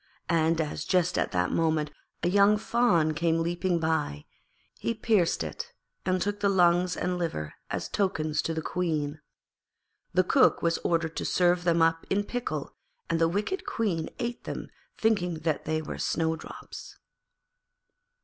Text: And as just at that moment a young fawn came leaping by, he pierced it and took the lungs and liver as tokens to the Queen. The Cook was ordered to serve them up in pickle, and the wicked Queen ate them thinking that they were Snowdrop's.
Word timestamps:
And 0.29 0.59
as 0.59 0.83
just 0.83 1.15
at 1.15 1.31
that 1.31 1.51
moment 1.51 1.91
a 2.23 2.27
young 2.27 2.57
fawn 2.57 3.13
came 3.13 3.37
leaping 3.43 3.77
by, 3.77 4.25
he 4.79 4.95
pierced 4.95 5.43
it 5.43 5.73
and 6.07 6.19
took 6.19 6.39
the 6.39 6.49
lungs 6.49 6.97
and 6.97 7.19
liver 7.19 7.53
as 7.69 7.87
tokens 7.87 8.41
to 8.41 8.55
the 8.55 8.63
Queen. 8.63 9.21
The 10.11 10.23
Cook 10.23 10.63
was 10.63 10.79
ordered 10.79 11.15
to 11.17 11.23
serve 11.23 11.65
them 11.65 11.83
up 11.83 12.07
in 12.09 12.23
pickle, 12.23 12.75
and 13.11 13.21
the 13.21 13.29
wicked 13.29 13.63
Queen 13.67 14.09
ate 14.17 14.45
them 14.45 14.69
thinking 14.97 15.35
that 15.41 15.65
they 15.65 15.83
were 15.83 15.99
Snowdrop's. 15.99 16.97